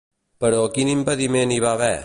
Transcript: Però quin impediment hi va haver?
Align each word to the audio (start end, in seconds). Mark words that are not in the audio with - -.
Però 0.45 0.61
quin 0.77 0.91
impediment 0.95 1.55
hi 1.57 1.63
va 1.69 1.77
haver? 1.79 1.95